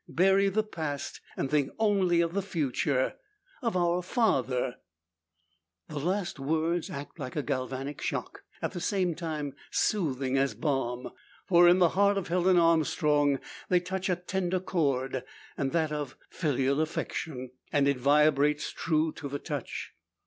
[0.09, 3.17] Bury the past, and think only of the future
[3.61, 4.77] of our father!"
[5.89, 11.11] The last words act like a galvanic shock, at the same time soothing as balm.
[11.45, 15.23] For in the heart of Helen Armstrong they touch a tender chord
[15.55, 17.51] that of filial affection.
[17.71, 19.91] And it vibrates true to the touch.